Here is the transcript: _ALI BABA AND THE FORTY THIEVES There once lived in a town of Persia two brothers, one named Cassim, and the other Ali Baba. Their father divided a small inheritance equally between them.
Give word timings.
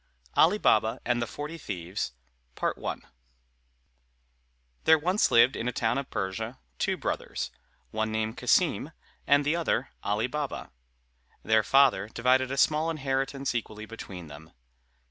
_ALI 0.35 0.57
BABA 0.57 0.99
AND 1.05 1.21
THE 1.21 1.27
FORTY 1.27 1.59
THIEVES 1.59 2.13
There 4.85 4.97
once 4.97 5.29
lived 5.29 5.55
in 5.55 5.67
a 5.67 5.71
town 5.71 5.99
of 5.99 6.09
Persia 6.09 6.57
two 6.79 6.97
brothers, 6.97 7.51
one 7.91 8.11
named 8.11 8.35
Cassim, 8.35 8.93
and 9.27 9.45
the 9.45 9.55
other 9.55 9.89
Ali 10.01 10.25
Baba. 10.25 10.71
Their 11.43 11.61
father 11.61 12.09
divided 12.09 12.49
a 12.49 12.57
small 12.57 12.89
inheritance 12.89 13.53
equally 13.53 13.85
between 13.85 14.25
them. 14.25 14.53